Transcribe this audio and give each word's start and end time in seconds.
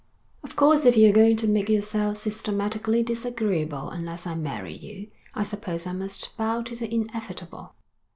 'Of 0.41 0.55
course 0.55 0.83
if 0.83 0.97
you're 0.97 1.13
going 1.13 1.37
to 1.37 1.47
make 1.47 1.69
yourself 1.69 2.17
systematically 2.17 3.03
disagreeable 3.03 3.91
unless 3.91 4.25
I 4.25 4.33
marry 4.33 4.73
you, 4.75 5.11
I 5.35 5.43
suppose 5.43 5.85
I 5.85 5.93
must 5.93 6.35
bow 6.37 6.63
to 6.63 6.75
the 6.75 6.91
inevitable.' 6.91 7.75